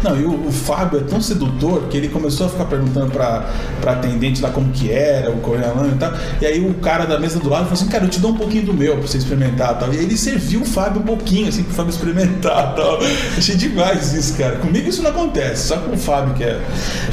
[0.03, 3.49] Não, e o, o Fábio é tão sedutor que ele começou a ficar perguntando pra,
[3.81, 6.12] pra atendente lá como que era, o coreano e tal.
[6.41, 8.37] E aí o cara da mesa do lado falou assim, cara, eu te dou um
[8.37, 9.95] pouquinho do meu pra você experimentar e tal.
[9.95, 12.99] E ele serviu o Fábio um pouquinho, assim, pro Fábio experimentar e tal.
[13.37, 14.57] Achei demais isso, cara.
[14.57, 16.61] Comigo isso não acontece, só com o Fábio que é.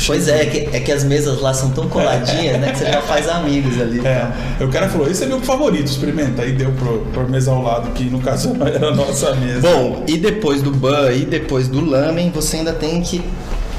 [0.05, 2.91] Pois é, é que, é que as mesas lá são tão coladinhas, né, que você
[2.91, 3.99] já faz amigos ali.
[4.05, 4.27] É,
[4.59, 6.41] aí o cara falou, esse é meu favorito, experimenta.
[6.41, 9.61] Aí deu pro, pro mesa ao lado, que no caso era a nossa mesa.
[9.61, 13.23] Bom, e depois do ban e depois do lamen, você ainda tem que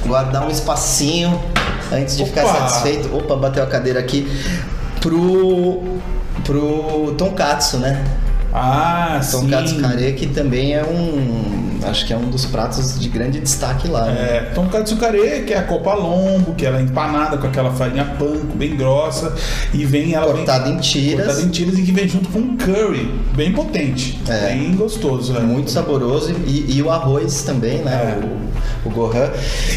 [0.07, 1.41] guardar um espacinho
[1.93, 2.69] antes de ficar Opa!
[2.69, 3.15] satisfeito.
[3.17, 4.31] Opa, bateu a cadeira aqui.
[5.01, 5.99] Pro.
[6.45, 8.05] pro tonkatsu, né?
[8.53, 9.41] Ah, sim.
[9.41, 11.70] Tonkatsu kare, que também é um.
[11.83, 14.07] Acho que é um dos pratos de grande destaque lá.
[14.07, 14.21] Né?
[14.21, 18.05] É, tonkatsu kare, que é a copa lombo, que ela é empanada com aquela farinha
[18.19, 19.35] panko, bem grossa,
[19.73, 21.27] e vem ela Cortada vem, em tiras.
[21.27, 24.49] cortada em tiras e que vem junto com um curry, bem potente, É.
[24.49, 25.37] bem gostoso.
[25.37, 25.41] é.
[25.41, 28.19] Muito saboroso e, e o arroz também, né?
[28.21, 28.87] É.
[28.87, 29.31] O, o gohan.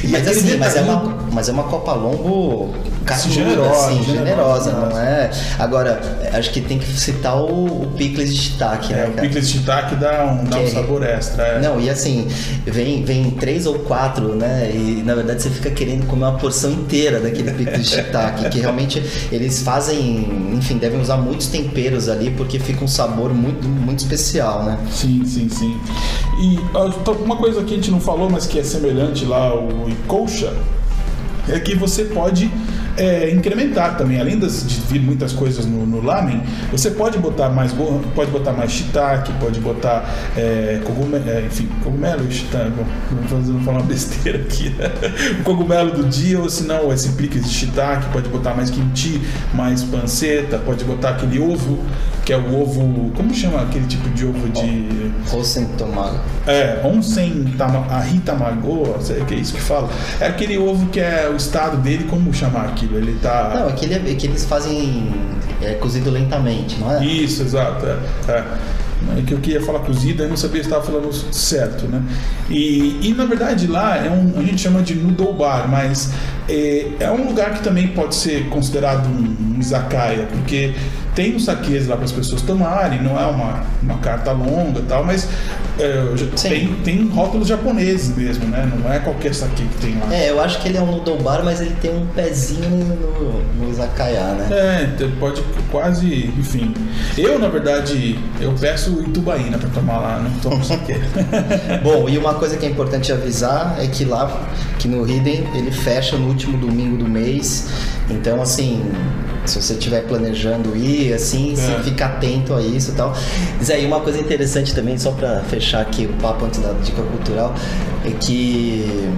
[0.03, 2.73] E Mas aquele assim, mas é, uma, mas é uma Copa Longo
[3.05, 5.29] carnuda, Generosa, assim, generosa, generosa, não é?
[5.59, 6.01] Agora,
[6.33, 9.21] acho que tem que citar o, o picles de shiitake, É, né, o cara?
[9.27, 11.43] picles de shiitake dá um, dá um Que- sabor extra.
[11.43, 11.59] é.
[11.61, 12.27] Não, e assim,
[12.65, 14.71] vem, vem três ou quatro, né?
[14.73, 18.59] E na verdade você fica querendo comer uma porção inteira daquele pico de shiitake, que
[18.59, 23.99] realmente eles fazem, enfim, devem usar muitos temperos ali, porque fica um sabor muito, muito
[23.99, 24.77] especial, né?
[24.91, 25.77] Sim, sim, sim.
[26.39, 26.57] E
[27.23, 30.51] uma coisa que a gente não falou, mas que é semelhante lá ao Ikolcha,
[31.47, 32.49] é que você pode
[32.97, 37.49] é, incrementar também, além das, de vir muitas coisas no, no lamen, você pode botar
[37.49, 37.73] mais
[38.15, 40.03] pode botar mais shiitake, pode botar
[40.37, 42.71] é, cogumelo, é, enfim, cogumelo shiitake,
[43.11, 44.75] vou fazer- falar uma besteira aqui,
[45.39, 49.21] o cogumelo do dia, ou se não, esse pique de shiitake, pode botar mais kimchi,
[49.53, 51.79] mais panceta, pode botar aquele ovo,
[52.25, 55.11] que é o ovo, como chama aquele tipo de ovo de...
[55.33, 56.23] Ou sem tomar.
[56.47, 58.95] É, onsen tama, ahitamago,
[59.27, 59.89] que é isso que fala.
[60.19, 62.97] É aquele ovo que é o estado dele, como chamar aquilo?
[62.97, 63.51] Ele tá.
[63.55, 65.11] Não, aquele é que eles fazem
[65.61, 67.05] é, cozido lentamente, não é?
[67.05, 67.85] Isso, exato.
[67.85, 68.43] É, é.
[69.17, 72.01] É que eu queria falar cozido, eu não sabia se estava falando certo, né?
[72.49, 76.09] E, e na verdade lá é um, a gente chama de noodle bar, mas
[76.47, 80.73] é, é um lugar que também pode ser considerado um, um izakaya, porque
[81.15, 84.83] tem os saques lá para as pessoas tomarem, não é uma, uma carta longa e
[84.83, 85.27] tal, mas
[85.79, 86.05] é,
[86.41, 88.71] tem, tem rótulos japoneses mesmo, né?
[88.75, 90.13] Não é qualquer saque que tem lá.
[90.13, 93.65] É, eu acho que ele é um noodle bar, mas ele tem um pezinho no,
[93.65, 94.47] no izakaya, né?
[94.51, 96.73] É, pode quase, enfim.
[97.17, 100.93] Eu, na verdade, eu peço Itubaína pra tomar lá, não tomo isso aqui.
[101.83, 104.47] Bom, e uma coisa que é importante avisar é que lá,
[104.77, 107.69] que no Hidden, ele fecha no último domingo do mês.
[108.09, 108.83] Então, assim,
[109.45, 111.83] se você estiver planejando ir, assim, É.
[111.83, 113.13] fica atento a isso e tal.
[113.63, 117.01] Zé, e uma coisa interessante também, só pra fechar aqui o papo antes da dica
[117.01, 117.53] cultural,
[118.05, 119.09] é que.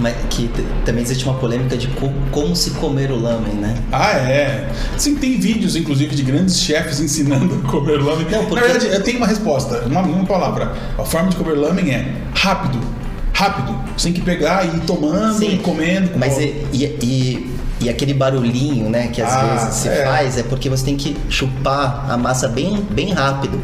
[0.00, 0.48] mas que
[0.84, 3.74] também existe uma polêmica de co- como se comer o lamen, né?
[3.90, 4.68] ah, é.
[4.96, 8.26] Sim, tem vídeos, inclusive, de grandes chefes ensinando a comer lamen.
[8.30, 10.72] Não, porque- Na verdade, eu tenho uma resposta, uma, uma palavra.
[10.96, 12.78] A forma de comer lamen é rápido.
[13.32, 13.76] Rápido.
[13.96, 16.10] Você tem que pegar e ir tomando Sim, e comendo.
[16.10, 17.47] com Mas e, e, e-
[17.80, 20.04] e aquele barulhinho, né, que às Ah, vezes se é.
[20.04, 23.60] faz é porque você tem que chupar a massa bem, bem rápido.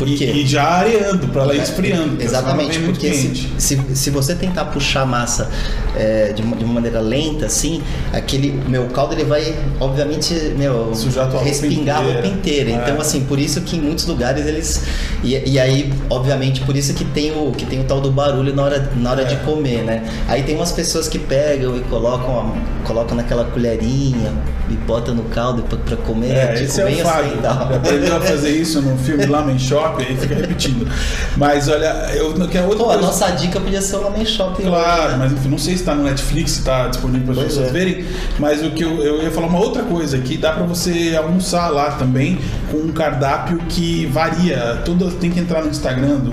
[0.00, 0.24] Por E, quê?
[0.34, 2.20] e já areando, pra ela ir esfriando.
[2.22, 5.50] Exatamente, porque se, se, se você tentar puxar a massa
[5.94, 10.94] é, de, uma, de uma maneira lenta, assim, aquele meu caldo ele vai, obviamente, meu,
[10.94, 12.28] Sujar tua roupa respingar a roupa inteira.
[12.28, 12.70] inteira.
[12.70, 12.74] É.
[12.90, 14.84] Então, assim, por isso que em muitos lugares eles.
[15.22, 18.54] E, e aí, obviamente, por isso que tem o, que tem o tal do barulho
[18.54, 19.24] na hora, na hora É.
[19.26, 20.02] de comer, né?
[20.28, 24.32] Aí tem umas pessoas que pegam e colocam, a- colocam naquela colherinha
[24.70, 26.30] e botam no caldo pra, pra comer.
[26.30, 27.24] É, tipo, esse é o Fábio.
[27.26, 27.66] ocidental.
[27.66, 29.89] Ele aprendeu a fazer isso no filme Lamen Shop.
[29.90, 30.88] Shopping, aí fica repetindo.
[31.36, 34.24] Mas olha, eu que é outra Pô, a coisa- nossa dica podia ser o Homem
[34.24, 34.62] Shopping.
[34.64, 35.16] Claro, né?
[35.18, 37.72] mas enfim, não sei se tá no Netflix, se tá disponível para as pessoas é.
[37.72, 38.04] verem,
[38.38, 41.68] mas o que eu, eu ia falar uma outra coisa aqui, dá para você almoçar
[41.68, 42.38] lá também
[42.70, 44.82] com um cardápio que varia.
[44.84, 46.30] Tudo tem que entrar no Instagram do,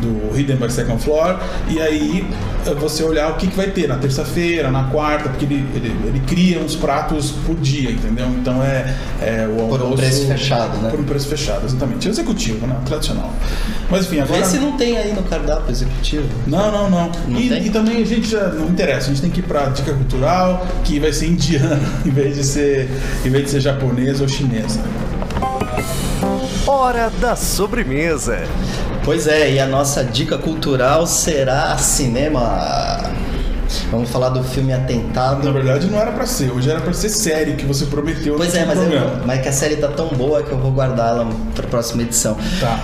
[0.00, 1.38] do Hidden by Second Floor
[1.68, 2.26] e aí
[2.74, 6.20] você olhar o que, que vai ter na terça-feira, na quarta, porque ele, ele, ele
[6.26, 8.26] cria uns pratos por dia, entendeu?
[8.28, 10.90] Então é, é o Por um almoço- preço fechado, né?
[10.90, 12.08] Por um preço fechado, exatamente.
[12.08, 12.76] Executivo, né?
[12.84, 13.32] Tradicional.
[13.90, 14.40] Mas enfim, agora.
[14.40, 16.28] Vê se não tem aí no cardápio executivo.
[16.46, 17.12] Não, não, não.
[17.28, 17.66] Não e, tem?
[17.66, 20.66] e também a gente já não interessa, a gente tem que ir pra dica cultural,
[20.84, 22.88] que vai ser indiana em vez de ser,
[23.24, 24.80] em vez de ser japonesa ou chinesa.
[26.66, 28.42] Hora da sobremesa.
[29.06, 33.04] Pois é, e a nossa dica cultural será cinema.
[33.88, 35.44] Vamos falar do filme Atentado.
[35.44, 38.52] Na verdade não era pra ser, hoje era pra ser série que você prometeu Pois
[38.52, 41.10] no é, mas, eu, mas que a série tá tão boa que eu vou guardar
[41.10, 42.36] ela pra próxima edição.
[42.58, 42.80] Tá.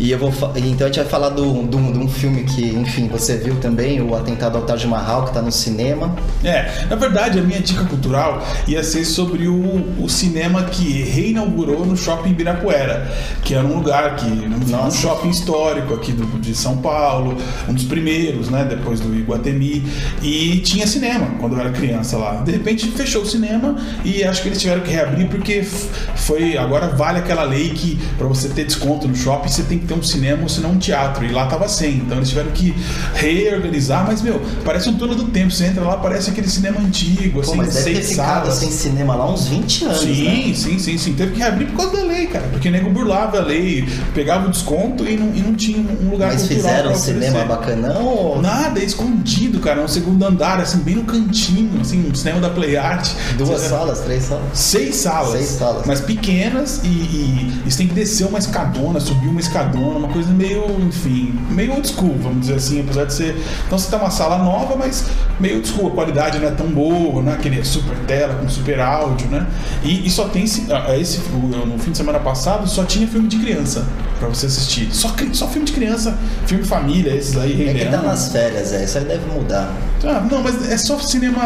[0.00, 3.06] E eu vou então a gente vai falar do, do, de um filme que, enfim,
[3.06, 6.16] você viu também, o Atentado ao Taj Mahal, que tá no cinema.
[6.42, 11.84] É, na verdade a minha dica cultural ia ser sobre o, o cinema que reinaugurou
[11.84, 14.96] no shopping Ibirapuera, que era um lugar que um Nossa.
[14.96, 17.36] shopping histórico aqui do, de São Paulo,
[17.68, 19.84] um dos primeiros, né, depois do Iguatemi,
[20.22, 22.36] e tinha cinema quando eu era criança lá.
[22.36, 26.88] De repente fechou o cinema e acho que eles tiveram que reabrir porque foi agora
[26.88, 30.02] vale aquela lei que para você ter desconto no shopping você tem que ter um
[30.02, 31.96] cinema ou senão um teatro e lá tava sem.
[31.96, 32.74] Então eles tiveram que
[33.14, 35.50] reorganizar, mas meu, parece um túnel do tempo.
[35.50, 39.16] Você entra lá, parece aquele cinema antigo, Pô, assim, mas deve ter ficado sem cinema
[39.16, 40.54] lá uns 20 anos, Sim, né?
[40.54, 41.12] sim, sim, sim.
[41.14, 42.46] Teve que reabrir por causa da lei, cara.
[42.50, 46.10] Porque o nego burlava a lei, pegava o desconto e não, e não tinha um
[46.10, 49.82] lugar Mas fizeram um cinema bacanão ou Nada, é escondido, cara.
[49.82, 53.10] Um segundo andar, assim, bem no cantinho, assim, um cinema da Play Art.
[53.36, 54.44] duas salas, três salas?
[54.54, 55.32] Seis salas.
[55.32, 55.86] Seis salas.
[55.86, 60.08] Mas pequenas e, e, e você tem que descer uma escadona, subir uma escadona, uma
[60.08, 63.36] coisa meio, enfim, meio old school, vamos dizer assim, apesar de ser.
[63.66, 65.06] Então você tá uma sala nova, mas
[65.38, 68.48] meio old school, a qualidade não é tão boa, não é aquele super tela com
[68.48, 69.46] super áudio, né?
[69.82, 71.20] E, e só tem esse, ah, esse.
[71.30, 73.86] No fim de semana passado só tinha filme de criança
[74.20, 74.88] pra você assistir.
[74.92, 78.72] Só, só filme de criança, filme família, esses aí, Rei É que tá nas férias,
[78.72, 78.84] é.
[78.84, 79.72] Isso aí deve mudar.
[80.04, 81.42] Ah, não, mas é só cinema,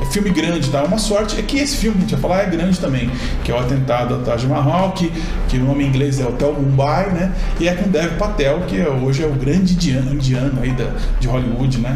[0.00, 0.82] é filme grande, tá?
[0.82, 3.10] Uma sorte é que esse filme que a gente vai falar é grande também,
[3.44, 5.12] que é o atentado ao Taj Mahal, que,
[5.48, 7.32] que o nome em inglês é Hotel Mumbai, né?
[7.60, 10.90] E é com Dev Patel, que é- hoje é o grande indiano, indiano aí da,
[11.20, 11.94] de Hollywood, né?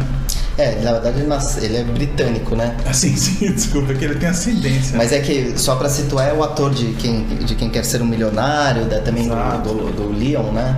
[0.59, 2.75] É, na verdade ele, nasce- ele é britânico, né?
[2.85, 4.97] Assim, sim, desculpa, que ele tem ascendência.
[4.97, 8.01] Mas é que, só pra situar, é o ator de quem, de quem quer ser
[8.01, 10.75] um milionário, da, também do, do, do Leon, né?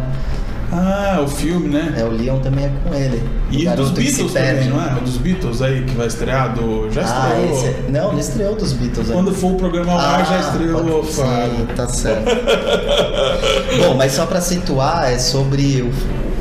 [0.73, 1.95] Ah, o filme, né?
[1.97, 3.21] É, o Leon também é com ele.
[3.49, 4.93] O E dos Beatles também, não é?
[4.97, 6.89] O dos Beatles aí que vai estrear, do...
[6.89, 7.57] já Ah, estreou.
[7.57, 7.85] esse é...
[7.89, 9.07] Não, ele estreou dos Beatles.
[9.09, 9.13] né?
[9.15, 11.55] Quando for o programa ao ar, já estreou, pode- Fábio.
[11.57, 12.23] Sim, tá certo.
[13.85, 15.91] Bom, mas só pra situar, é sobre o,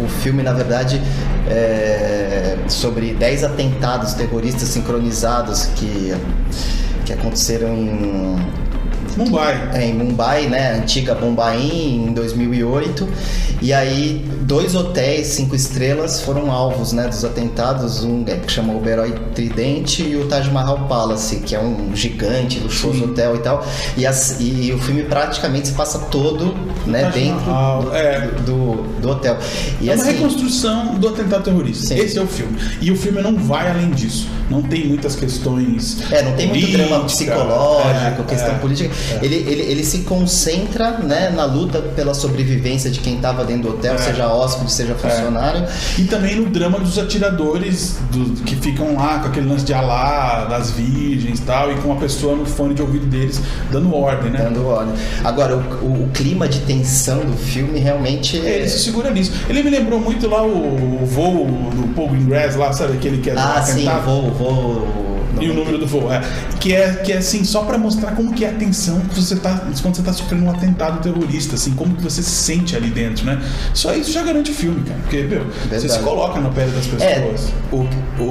[0.04, 1.00] o filme, na verdade,
[1.48, 6.14] é sobre 10 atentados terroristas sincronizados que,
[7.04, 8.36] que aconteceram
[9.16, 9.70] Mumbai.
[9.74, 13.08] é, em Mumbai, né, antiga Bombaim, em 2008.
[13.62, 18.02] E aí, dois hotéis cinco estrelas foram alvos, né, dos atentados.
[18.04, 22.58] Um é, que chama Oberoi Tridente e o Taj Mahal Palace, que é um gigante,
[22.58, 23.04] luxuoso Sim.
[23.10, 23.66] hotel e tal.
[23.98, 26.54] E, as- e o filme praticamente se passa todo,
[26.86, 28.20] né, Taj dentro do, é.
[28.46, 29.36] do, do hotel.
[29.80, 31.88] E é uma assim, reconstrução do atentado terrorista.
[31.88, 31.98] Sim.
[31.98, 32.56] Esse é o filme.
[32.80, 34.26] E o filme não vai além disso.
[34.48, 35.98] Não tem muitas questões.
[36.10, 38.54] É, não tem muito política, drama psicológico, é, questão
[39.12, 39.24] é.
[39.24, 43.74] Ele, ele, ele se concentra né, na luta pela sobrevivência de quem estava dentro do
[43.76, 43.98] hotel, É.
[43.98, 45.64] seja hóspede, seja funcionário.
[45.98, 50.44] E também no drama dos atiradores do- que ficam lá com aquele lance de Alá,
[50.46, 54.30] das virgens e tal, e com a pessoa no fone de ouvido deles dando ordem,
[54.30, 54.38] né?
[54.42, 54.94] Dando ordem.
[55.24, 58.56] Agora, o, o- o clima de tensão do filme realmente É, é.
[58.60, 59.32] Ele se segura nisso.
[59.48, 62.94] Ele me lembrou muito lá o, o voo do Paul Greengrass, lá, sabe?
[62.94, 64.04] Aquele que é Ah, sim, atentado.
[64.04, 64.30] vou,
[65.38, 66.22] E o número do voo, é.
[66.58, 69.36] Que é, que é assim, só pra mostrar como que é a tensão que você
[69.36, 72.90] tá, quando você tá sofrendo um atentado terrorista, assim, como que você se sente ali
[72.90, 73.40] dentro, né?
[73.74, 74.98] Só isso já garante o filme, cara.
[75.00, 75.92] Porque, meu, você Verdade.
[75.92, 77.52] se coloca na pele das É, pessoas.
[77.72, 77.86] o,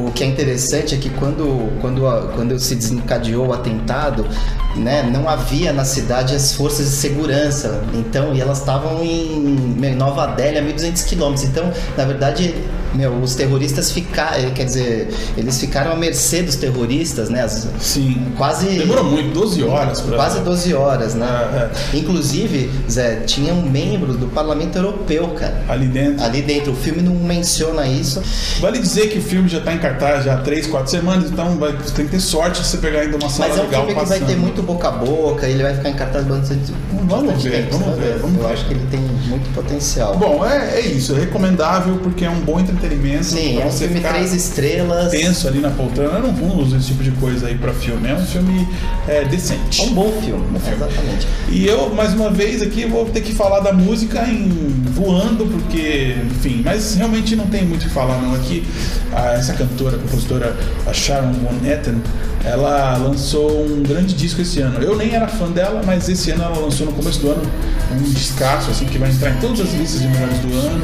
[0.08, 4.28] o que é interessante é que quando, quando, a- quando se desencadeou o atentado,
[4.76, 7.82] né, não havia na cidade as forças de segurança.
[7.94, 11.48] Então, e elas estavam em Nova Delhi, a 1.200 quilômetros.
[11.48, 12.54] Então, na verdade,
[12.94, 17.44] meu, os terroristas ficaram, quer dizer, eles ficaram à mercê dos terroristas, né?
[17.44, 18.34] As, Sim.
[18.38, 18.66] Quase.
[18.68, 20.16] Demorou muito, 12 horas pra.
[20.16, 21.70] Quase 12 horas, né?
[21.94, 25.62] É, Inclusive, Zé, tinha um membro do Parlamento Europeu, cara.
[25.68, 26.24] Ali dentro.
[26.24, 26.72] Ali dentro.
[26.72, 28.22] O filme não menciona isso.
[28.60, 31.58] Vale dizer que o filme já tá em cartaz já há 3, 4 semanas, então
[31.58, 33.66] vai, você tem que ter sorte de você pegar ainda uma sala Mas é um
[33.66, 34.20] legal filme que passando.
[34.26, 36.74] vai ter muito boca a boca, ele vai ficar em cartaz bastante.
[37.04, 38.54] Vamos ver, tempo, vamos ver, vamos Eu ver.
[38.54, 40.16] acho que ele tem muito potencial.
[40.18, 42.79] Bom, é, é isso, é recomendável porque é um bom entretenimento.
[43.24, 45.12] Sim, pra é um filme três estrelas.
[45.12, 46.20] tenso ali na poltrona.
[46.20, 48.68] Eu não usar esse tipo de coisa aí pra filme, é um filme
[49.08, 49.82] é, decente.
[49.82, 51.28] É um bom filme, exatamente.
[51.50, 54.48] E eu, mais uma vez, aqui vou ter que falar da música em
[54.94, 58.34] voando, porque, enfim, mas realmente não tem muito o que falar não.
[58.36, 58.66] Aqui,
[59.14, 60.56] a- essa cantora, compositora,
[60.94, 62.02] Sharon Van Etten,
[62.46, 64.82] ela lançou um grande disco esse ano.
[64.82, 67.44] Eu nem era fã dela, mas esse ano ela lançou no começo do ano
[67.92, 70.84] um descasso, assim, que vai entrar em todas as listas de melhores do ano.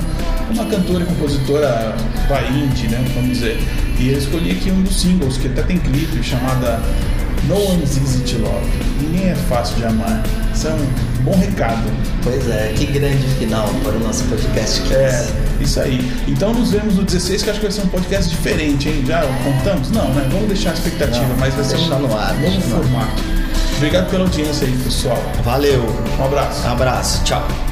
[0.52, 1.85] Uma cantora e compositora
[2.28, 3.60] vai indie, né, vamos dizer.
[4.00, 6.82] E eu escolhi aqui um dos singles, que até tem clipe, chamada
[7.48, 8.70] No One's Easy to Love.
[9.02, 10.24] Ninguém é fácil de amar.
[10.54, 11.84] Isso é um bom recado.
[12.24, 14.82] Pois é, que grande final para o nosso podcast.
[14.94, 15.28] É,
[15.60, 16.00] isso aí.
[16.28, 19.04] Então nos vemos no 16, que acho que vai ser um podcast diferente, hein?
[19.06, 19.92] Já contamos?
[19.92, 20.28] Não, né?
[20.32, 23.24] Vamos deixar a expectativa, Não, mas vai ser um no ar, novo formato.
[23.78, 25.22] Obrigado pela audiência aí, pessoal.
[25.44, 25.84] Valeu.
[26.20, 26.68] Um abraço.
[26.68, 27.24] Abraço.
[27.24, 27.65] Tchau.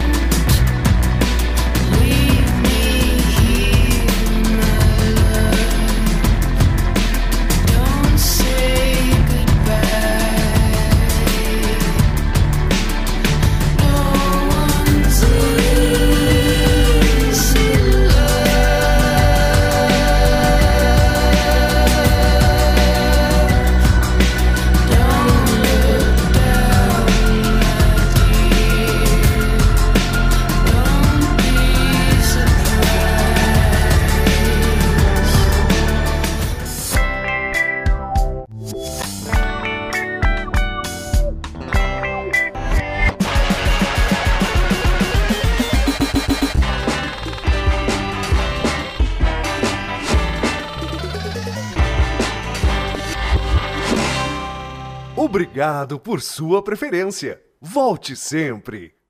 [55.99, 57.41] Por sua preferência.
[57.61, 59.02] Volte sempre.